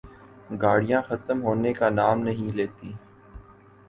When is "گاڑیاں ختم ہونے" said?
0.61-1.73